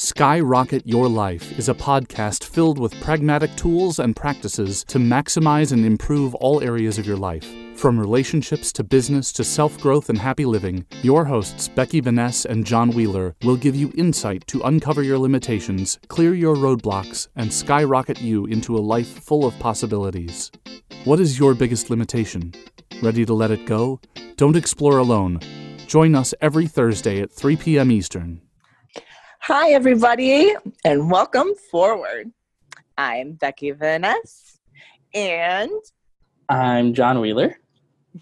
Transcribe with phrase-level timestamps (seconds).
[0.00, 5.84] Skyrocket Your Life is a podcast filled with pragmatic tools and practices to maximize and
[5.84, 7.44] improve all areas of your life.
[7.74, 12.64] From relationships to business to self growth and happy living, your hosts, Becky Vaness and
[12.64, 18.20] John Wheeler, will give you insight to uncover your limitations, clear your roadblocks, and skyrocket
[18.20, 20.52] you into a life full of possibilities.
[21.06, 22.54] What is your biggest limitation?
[23.02, 24.00] Ready to let it go?
[24.36, 25.40] Don't explore alone.
[25.88, 27.90] Join us every Thursday at 3 p.m.
[27.90, 28.42] Eastern.
[29.40, 30.52] Hi, everybody,
[30.84, 32.30] and welcome forward.
[32.98, 34.58] I'm Becky Vaness,
[35.14, 35.70] and
[36.48, 37.58] I'm John Wheeler.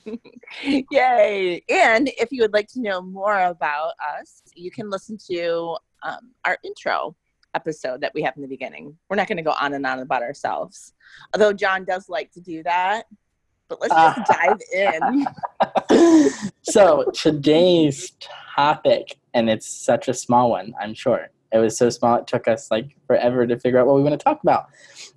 [0.62, 1.64] yay!
[1.68, 6.30] And if you would like to know more about us, you can listen to um,
[6.44, 7.16] our intro
[7.54, 8.96] episode that we have in the beginning.
[9.08, 10.92] We're not going to go on and on about ourselves,
[11.34, 13.06] although John does like to do that.
[13.68, 15.26] But let's just dive in.
[16.68, 18.12] so today's
[18.54, 21.30] topic, and it's such a small one, I'm sure.
[21.52, 24.18] It was so small, it took us like forever to figure out what we want
[24.18, 24.66] to talk about.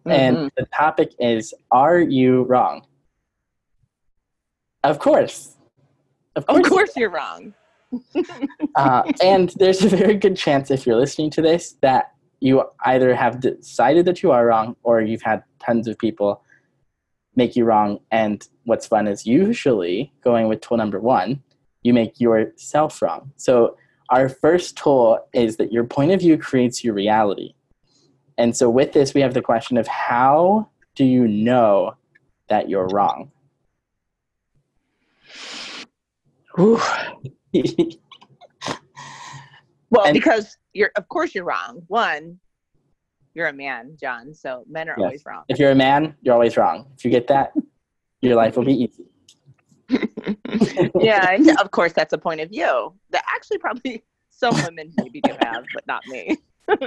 [0.06, 0.12] Mm-hmm.
[0.12, 2.86] And the topic is Are you wrong?
[4.84, 5.56] Of course.
[6.36, 7.54] Of course, of course you're wrong.
[8.76, 13.14] uh, and there's a very good chance if you're listening to this that you either
[13.16, 16.42] have decided that you are wrong or you've had tons of people
[17.40, 18.00] make you wrong.
[18.12, 21.42] And what's fun is usually going with tool number one,
[21.82, 23.32] you make yourself wrong.
[23.38, 23.78] So
[24.10, 27.56] our first tool is that your point of view creates your reality.
[28.38, 31.96] And so with this, we have the question of how do you know
[32.48, 33.32] that you're wrong?
[36.58, 36.82] well,
[40.06, 41.84] and, because you're, of course, you're wrong.
[41.88, 42.40] One,
[43.34, 44.34] you're a man, John.
[44.34, 45.06] So men are yes.
[45.06, 45.44] always wrong.
[45.48, 46.88] If you're a man, you're always wrong.
[46.98, 47.54] If you get that,
[48.22, 49.06] your life will be easy.
[51.00, 55.22] yeah, and of course that's a point of view that actually probably some women maybe
[55.22, 56.38] do have, but not me.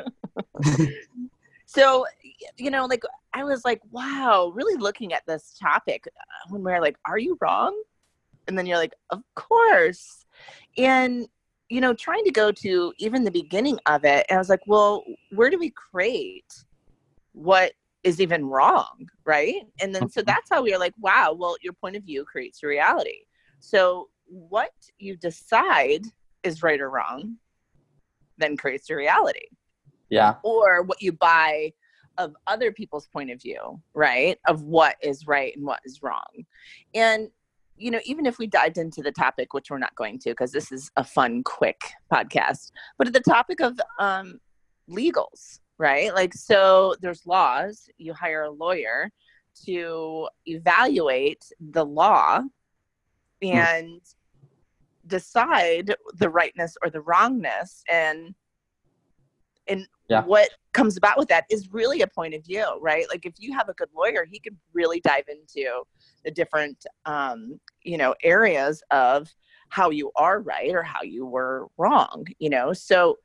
[1.66, 2.06] so,
[2.56, 6.80] you know, like I was like, wow, really looking at this topic uh, when we're
[6.80, 7.80] like, are you wrong?
[8.46, 10.24] And then you're like, of course.
[10.76, 11.26] And
[11.72, 14.66] you know, trying to go to even the beginning of it, and I was like,
[14.66, 16.52] well, where do we create
[17.32, 17.72] what
[18.04, 19.62] is even wrong, right?
[19.80, 20.26] And then so mm-hmm.
[20.26, 23.20] that's how we are like, wow, well, your point of view creates your reality.
[23.60, 26.02] So what you decide
[26.42, 27.36] is right or wrong
[28.36, 29.46] then creates your reality.
[30.10, 30.34] Yeah.
[30.42, 31.72] Or what you buy
[32.18, 34.38] of other people's point of view, right?
[34.46, 36.44] Of what is right and what is wrong.
[36.94, 37.28] And
[37.76, 40.52] you know, even if we dived into the topic, which we're not going to because
[40.52, 41.80] this is a fun, quick
[42.12, 44.38] podcast, but at the topic of um,
[44.88, 46.14] legals, right?
[46.14, 49.10] Like, so there's laws, you hire a lawyer
[49.64, 53.48] to evaluate the law hmm.
[53.48, 55.08] and hmm.
[55.08, 58.34] decide the rightness or the wrongness and
[59.68, 60.24] and yeah.
[60.24, 63.52] what comes about with that is really a point of view right like if you
[63.52, 65.82] have a good lawyer he could really dive into
[66.24, 69.28] the different um, you know areas of
[69.68, 73.18] how you are right or how you were wrong you know so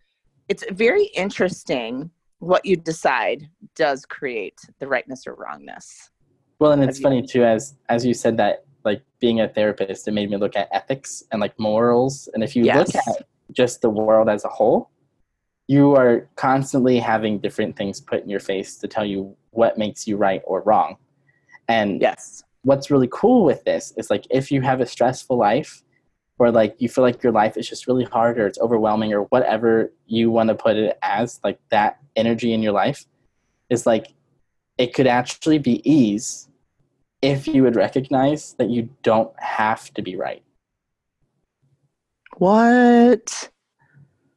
[0.49, 2.09] it's very interesting
[2.39, 6.09] what you decide does create the rightness or wrongness
[6.59, 10.11] well and it's funny too as as you said that like being a therapist it
[10.11, 12.93] made me look at ethics and like morals and if you yes.
[12.93, 14.89] look at just the world as a whole
[15.67, 20.07] you are constantly having different things put in your face to tell you what makes
[20.07, 20.95] you right or wrong.
[21.67, 22.43] And yes.
[22.63, 25.83] what's really cool with this is like if you have a stressful life
[26.39, 29.23] or like you feel like your life is just really hard or it's overwhelming or
[29.23, 33.05] whatever you want to put it as like that energy in your life
[33.69, 34.13] is like
[34.77, 36.47] it could actually be ease
[37.21, 40.43] if you would recognize that you don't have to be right.
[42.37, 43.49] What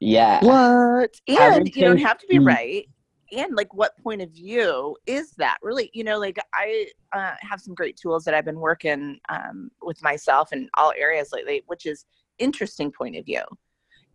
[0.01, 0.41] yeah.
[0.43, 1.15] What?
[1.29, 2.89] And you don't have to be right.
[3.33, 5.59] And like what point of view is that?
[5.63, 9.71] Really you know like i uh, have some great tools that i've been working um,
[9.83, 12.07] with myself in all areas lately which is
[12.39, 13.43] interesting point of view.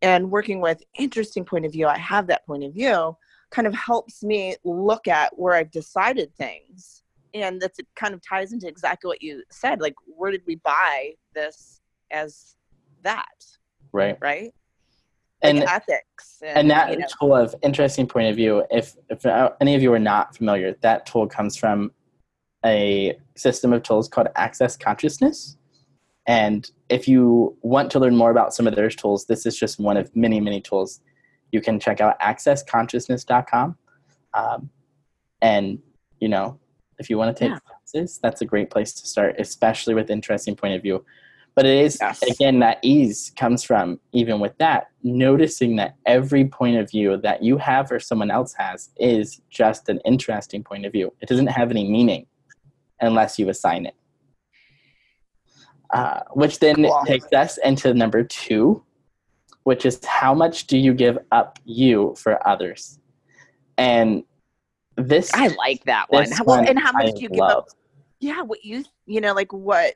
[0.02, 3.16] And working with interesting point of view i have that point of view
[3.52, 7.04] kind of helps me look at where i've decided things.
[7.34, 10.56] And that's it kind of ties into exactly what you said like where did we
[10.56, 11.80] buy this
[12.12, 12.56] as
[13.04, 13.46] that?
[13.94, 14.18] Right.
[14.20, 14.54] Right
[15.50, 17.06] and like ethics and, and that you know.
[17.20, 19.26] tool of interesting point of view if if
[19.62, 21.92] any of you are not familiar that tool comes from
[22.66, 25.58] a system of tools called access consciousness
[26.28, 29.80] and if you want to learn more about some of their tools this is just
[29.80, 31.02] one of many many tools
[31.52, 33.78] you can check out accessconsciousness.com
[34.34, 34.70] um,
[35.42, 35.80] and
[36.20, 36.60] you know
[37.00, 37.60] if you want to take yeah.
[37.60, 41.04] classes that's a great place to start especially with interesting point of view
[41.56, 42.22] But it is Yes.
[42.22, 47.42] again that ease comes from even with that noticing that every point of view that
[47.42, 51.13] you have or someone else has is just an interesting point of view.
[51.22, 52.28] It doesn't have any meaning
[53.00, 53.96] unless you assign it.
[55.92, 57.04] Uh, which then Cool.
[57.06, 58.84] takes us into number two,
[59.63, 63.00] which is how much do you give up you for others?
[63.78, 64.24] And
[64.98, 66.24] this I like that one.
[66.24, 67.68] This How, well, one and how much I do you give up?
[68.19, 69.96] Yeah, what you you know, like what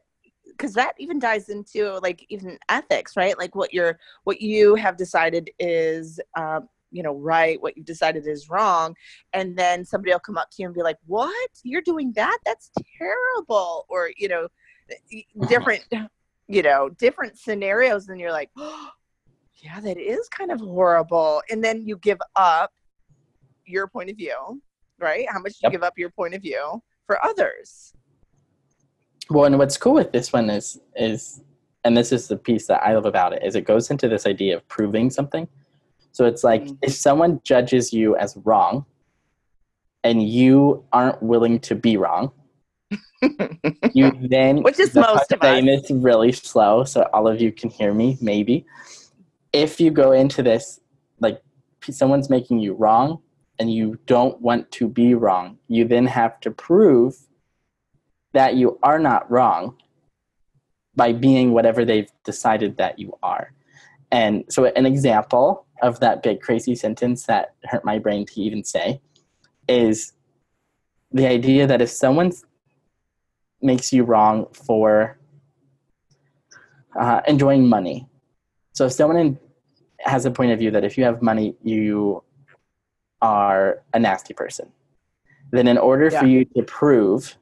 [0.60, 3.38] because that even dives into like even ethics, right?
[3.38, 8.26] Like what you're what you have decided is um, you know, right, what you've decided
[8.28, 8.96] is wrong.
[9.34, 11.50] And then somebody will come up to you and be like, What?
[11.64, 12.38] You're doing that?
[12.46, 13.86] That's terrible.
[13.90, 14.48] Or, you know,
[15.48, 15.86] different
[16.50, 18.90] you know, different scenarios, and you're like, oh,
[19.64, 21.42] yeah, that is kind of horrible.
[21.50, 22.74] And then you give up
[23.66, 24.62] your point of view,
[25.00, 25.28] right?
[25.30, 25.72] How much do you Yep.
[25.74, 27.94] give up your point of view for others?
[29.30, 31.42] Well, and what's cool with this one is is
[31.84, 34.26] and this is the piece that I love about it is it goes into this
[34.26, 35.48] idea of proving something.
[36.12, 36.78] So it's like Mm.
[36.82, 38.86] if someone judges you as wrong
[40.04, 42.32] and you aren't willing to be wrong,
[43.94, 45.64] you then Which is the most of us.
[45.64, 48.66] is really slow, so all of you can hear me, maybe.
[49.54, 50.80] If you go into this
[51.20, 51.42] like
[51.90, 53.20] someone's making you wrong
[53.60, 57.16] and you don't want to be wrong, you then have to prove
[58.34, 59.76] that you are not wrong
[60.96, 63.54] by being whatever they've decided that you are.
[64.12, 68.64] And so, an example of that big crazy sentence that hurt my brain to even
[68.64, 69.00] say
[69.68, 70.14] is
[71.12, 72.32] the idea that if someone
[73.62, 75.18] makes you wrong for
[77.00, 78.08] uh, enjoying money,
[78.74, 79.40] so if someone in,
[80.00, 82.24] has a point of view that if you have money, you
[83.22, 84.72] are a nasty person,
[85.52, 87.38] then in order for you to prove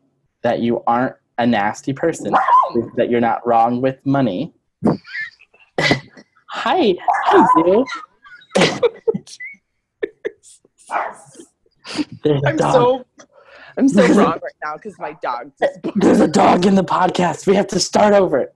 [0.47, 2.33] that you aren't a nasty person,
[2.95, 4.53] that you're not wrong with money.
[6.49, 6.95] hi,
[7.25, 7.85] hi, Zoo.
[12.23, 12.73] There's a I'm dog.
[12.73, 13.05] so
[13.77, 17.45] I'm so wrong right now because my dog just There's a dog in the podcast.
[17.45, 18.53] We have to start over.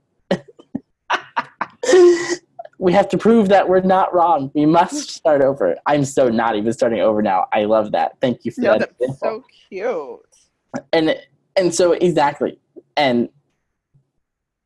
[2.79, 4.49] we have to prove that we're not wrong.
[4.53, 5.75] We must start over.
[5.85, 7.47] I'm so not even starting over now.
[7.51, 8.13] I love that.
[8.21, 8.93] Thank you for no, that.
[8.97, 10.21] that's so cute.
[10.93, 11.17] and
[11.55, 12.59] and so exactly
[12.97, 13.29] and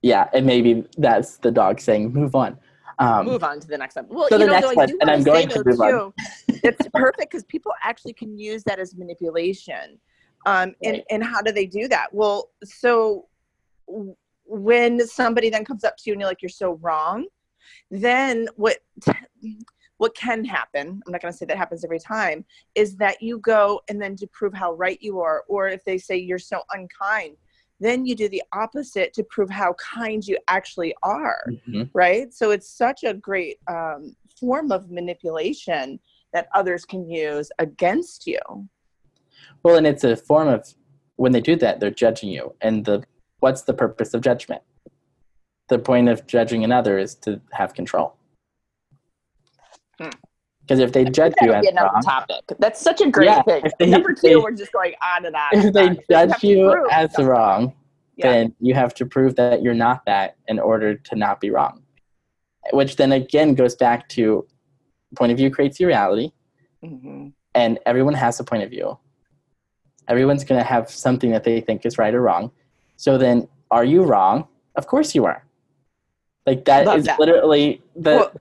[0.02, 2.58] yeah and maybe that's the dog saying move on
[3.00, 4.06] um move on to the next one.
[4.08, 5.90] Well, so you the know, next though, one, and I'm going to move on.
[5.92, 6.14] too,
[6.64, 10.00] it's perfect because people actually can use that as manipulation.
[10.46, 11.04] Um, and, Right.
[11.10, 12.14] and how do they do that?
[12.14, 13.26] Well, so
[14.46, 17.26] when somebody then comes up to you and you're like, you're so wrong,
[17.90, 18.78] then what
[19.97, 22.45] what can happen, I'm not going to say that happens every time,
[22.75, 25.97] is that you go and then to prove how right you are, or if they
[25.97, 27.38] say you're so unkind,
[27.80, 31.89] then you do the opposite to prove how kind you actually are mhm.
[31.94, 32.33] right?
[32.33, 36.00] So it's such a great um, form of manipulation
[36.33, 38.39] that others can use against you.
[39.63, 40.74] well and it's a form of
[41.18, 43.03] when they do that they're judging you and the
[43.39, 44.62] what's the purpose of judgment
[45.68, 48.15] the point of judging another is to have control.
[49.97, 52.44] Because if they judge you as another wrong topic.
[52.59, 53.62] That's such a great Yeah, thing.
[53.65, 55.50] if they- Number two, they- we're just going on and on.
[55.53, 55.97] if and they on.
[56.09, 57.25] judge you as something.
[57.27, 57.74] wrong
[58.15, 58.31] Yeah.
[58.31, 61.83] then you have to prove that you're not that in order to not be wrong.
[62.71, 64.47] Which then again goes back to
[65.15, 66.31] point of view creates your reality,
[66.84, 67.34] Mhm.
[67.53, 68.98] and everyone has a point of view.
[70.08, 72.51] Everyone's going to have something that they think is right or wrong.
[72.96, 74.48] So then, are you wrong?
[74.75, 75.43] Of course you are.
[76.46, 77.20] Like that Love is that.
[77.20, 78.31] literally the, Well-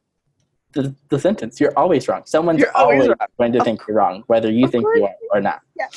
[0.75, 1.61] the the sentence.
[1.61, 2.23] You're always wrong.
[2.27, 3.29] Someone's You're always always, wrong.
[3.39, 5.61] going to think you're wrong, whether you of think course you are or not.
[5.77, 5.89] Yeah.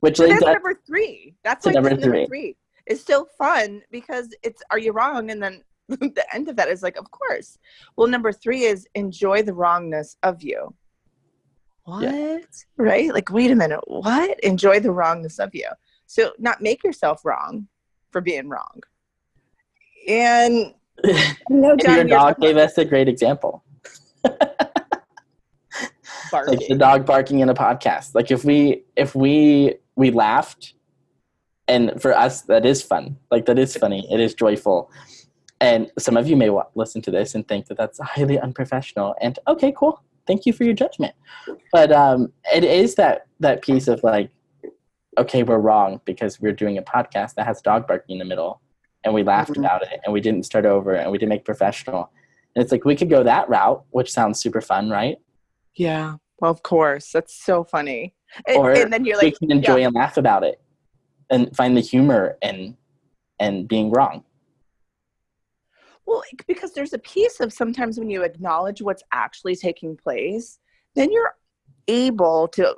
[0.00, 1.34] Which So leads that's number three.
[1.44, 2.26] That's like number number three.
[2.26, 2.56] three.
[2.86, 5.30] It's still fun because it's are you wrong?
[5.30, 7.58] And then the end of that is like, of course.
[7.96, 10.74] Well, number three is enjoy the wrongness of you.
[11.84, 12.02] What?
[12.02, 12.38] Yeah.
[12.76, 13.12] Right?
[13.12, 13.80] Like, wait a minute.
[13.86, 14.38] What?
[14.40, 15.68] Enjoy the wrongness of you.
[16.06, 17.68] So not make yourself wrong
[18.10, 18.80] for being wrong.
[20.08, 20.74] And
[21.50, 23.63] no, John, your dog gave us a great example.
[26.32, 28.14] like the dog barking in a podcast.
[28.14, 30.74] Like if we if we we laughed
[31.68, 33.16] and for us that is fun.
[33.30, 34.06] Like that is funny.
[34.12, 34.90] It is joyful.
[35.60, 39.14] And some of you may wa- listen to this and think that that's highly unprofessional.
[39.20, 40.02] And okay cool.
[40.26, 41.14] Thank you for your judgment.
[41.72, 44.30] But um it is that that piece of like
[45.18, 48.60] okay we're wrong because we're doing a podcast that has dog barking in the middle
[49.04, 49.58] and we laughed Mhm.
[49.60, 52.10] about it and we didn't start over and we didn't make professional
[52.56, 55.16] it's like we could go that route which sounds super fun right
[55.74, 56.16] Yeah.
[56.40, 57.10] Well, of course.
[57.12, 58.14] That's so funny.
[58.46, 59.86] And, Or and then you're like, we can enjoy yeah.
[59.86, 60.60] and laugh about it
[61.30, 62.76] and find the humor in
[63.40, 64.24] and being wrong
[66.06, 70.58] Well, because there's a piece of sometimes when you acknowledge what's actually taking place,
[70.94, 71.34] then you're
[71.88, 72.74] able to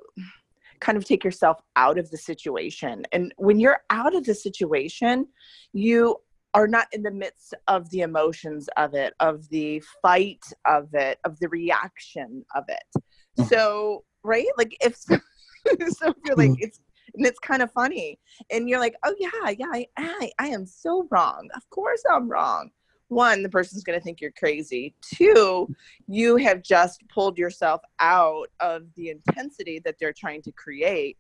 [0.81, 3.05] kind of take yourself out of the situation.
[3.13, 5.27] And when you're out of the situation,
[5.73, 6.17] you
[6.57, 11.19] are not in the midst of the emotions of it, of the fight of it,
[11.27, 13.03] of the reaction of it.
[13.39, 13.45] Mm-hmm.
[13.45, 14.47] So, right?
[14.57, 15.19] Like if so,
[15.67, 16.63] so if you're like mm-hmm.
[16.63, 16.81] it's
[17.15, 18.19] and it's kind of funny
[18.51, 22.29] and you're like oh yeah yeah I, I, I am so wrong of course i'm
[22.29, 22.71] wrong
[23.09, 25.73] one the person's going to think you're crazy two
[26.09, 31.17] you have just pulled yourself out of the intensity that they're trying to create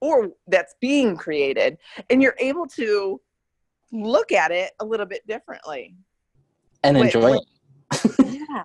[0.00, 1.78] or that's being created
[2.10, 3.20] and you're able to
[3.92, 5.96] look at it a little bit differently.
[6.82, 7.44] And enjoy it.
[8.26, 8.62] Yeah.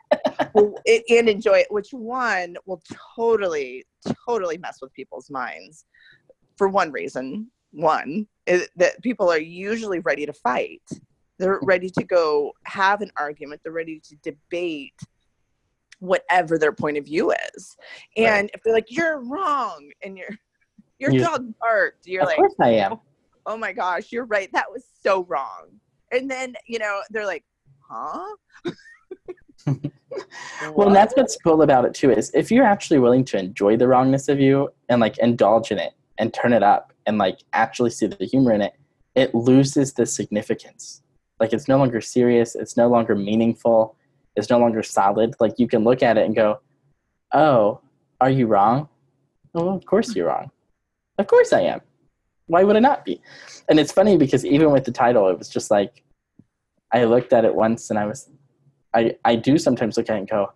[0.85, 2.81] It, and enjoy it which one will
[3.15, 3.85] totally
[4.27, 5.85] totally mess with people's minds
[6.57, 7.49] for one reason.
[7.71, 10.83] One is that people are usually ready to fight.
[11.39, 11.67] They're mm.
[11.67, 13.61] ready to go have an argument.
[13.63, 14.99] They're ready to debate
[15.99, 17.75] whatever their point of view is.
[18.17, 18.51] And right.
[18.53, 20.29] if they're like you're wrong and your
[21.01, 22.99] your dog barked you're of like course i am
[23.45, 25.67] oh, oh my gosh you're right that was so wrong.
[26.11, 27.43] And then you know they're like
[27.79, 28.35] huh?
[30.75, 33.77] Well and that's what's cool about it too is if you're actually willing to enjoy
[33.77, 37.39] the wrongness of you and like indulge in it and turn it up and like
[37.53, 38.73] actually see the humor in it
[39.15, 41.01] it loses the significance.
[41.39, 43.95] Like it's no longer serious it's no longer meaningful
[44.35, 45.35] it's no longer solid.
[45.39, 46.59] Like you can look at it and go
[47.33, 47.79] oh
[48.19, 48.89] are you wrong?
[49.53, 50.51] Well of course you're wrong.
[51.17, 51.81] Of course i am
[52.51, 53.21] why would it not be
[53.69, 56.03] and it's funny because even with the title it was just like
[56.91, 58.29] i looked at it once and i was
[58.93, 60.51] I, I do sometimes look at it and go,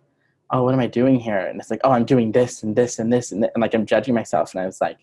[0.50, 1.38] oh, what am I doing here?
[1.38, 3.86] And it's like, oh, I'm doing this and this and this and, and like I'm
[3.86, 4.54] judging myself.
[4.54, 4.98] And I was like,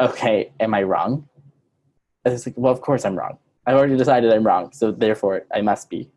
[0.00, 1.28] okay, am I wrong?
[2.24, 3.38] And it's like, well, of course I'm wrong.
[3.66, 6.08] I've already decided I'm wrong, so therefore I must be.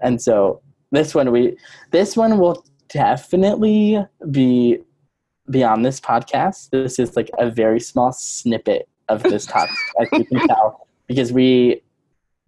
[0.00, 1.56] And so this one we
[1.90, 4.78] this one will definitely be
[5.50, 6.70] beyond this podcast.
[6.70, 11.32] This is like a very small snippet of this topic, as you can tell, because
[11.32, 11.82] we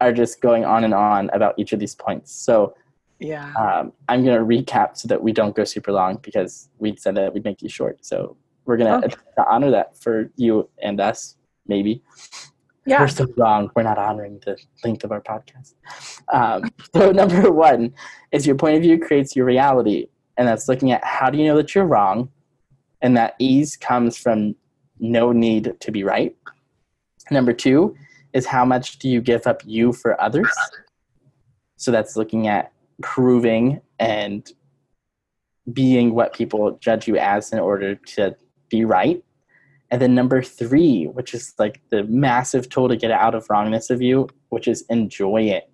[0.01, 2.33] are just going on and on about each of these points.
[2.33, 2.75] So
[3.21, 3.53] yeah.
[3.55, 7.15] Um, I'm going to recap so that we don't go super long because we said
[7.17, 8.05] that we'd make these short.
[8.05, 9.15] So we're going okay.
[9.37, 12.03] to honor that for you and us, maybe.
[12.87, 13.01] Yeah.
[13.01, 13.71] We're so wrong.
[13.75, 15.75] We're not honoring the length of our podcast.
[16.33, 17.95] Um, so, number one
[18.31, 20.09] is your point of view creates your reality.
[20.37, 22.31] And that's looking at how do you know that you're wrong?
[23.01, 24.55] And that ease comes from
[25.05, 26.37] no need to be right.
[27.31, 27.95] Number two
[28.33, 30.53] is how much do you give up you for others?
[31.77, 34.51] So, that's looking at proving and
[35.73, 38.37] being what people judge you as in order to
[38.69, 39.23] be right.
[39.91, 43.91] And then number three, which is like the massive tool to get out of wrongness
[43.91, 45.71] of you, which is enjoy it.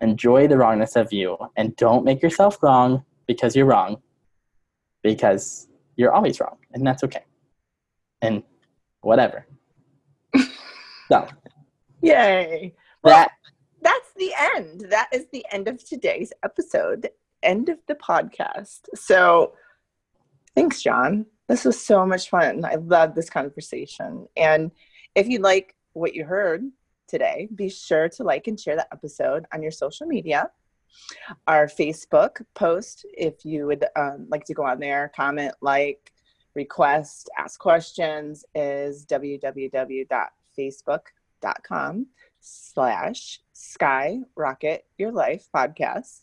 [0.00, 4.02] Enjoy the wrongness of you and don't make yourself wrong because you're wrong,
[5.02, 7.24] because you're always wrong, and that's okay.
[8.20, 8.42] And
[9.02, 9.46] whatever.
[11.08, 11.28] so,
[12.02, 12.74] yay.
[13.04, 13.32] That
[13.82, 14.86] that's the end.
[14.90, 17.10] That is the end of today's episode,
[17.42, 18.82] end of the podcast.
[18.94, 19.54] So
[20.54, 21.26] thanks, John.
[21.48, 22.64] This was so much fun.
[22.64, 24.26] I love this conversation.
[24.36, 24.70] And
[25.14, 26.62] if you like what you heard
[27.08, 30.50] today, be sure to like and share the episode on your social media.
[31.46, 36.12] Our Facebook post, if you would um, like to go on there, comment, like,
[36.54, 42.06] request, ask questions, is www.facebook.com
[42.40, 46.20] slash skyrocket your life podcast.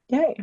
[0.10, 0.36] Yay.